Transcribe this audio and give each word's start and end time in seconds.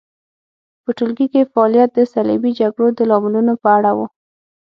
په 0.83 0.89
ټولګي 0.97 1.27
کې 1.33 1.49
فعالیت 1.51 1.89
د 1.93 1.99
صلیبي 2.13 2.51
جګړو 2.59 2.87
د 2.97 2.99
لاملونو 3.11 3.53
په 3.61 3.67
اړه 3.77 3.91
و. 3.97 3.99